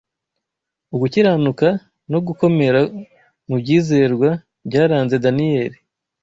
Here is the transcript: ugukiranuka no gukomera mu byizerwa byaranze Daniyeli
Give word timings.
ugukiranuka 0.93 1.67
no 2.11 2.19
gukomera 2.25 2.79
mu 3.47 3.55
byizerwa 3.61 4.29
byaranze 4.67 5.15
Daniyeli 5.25 5.77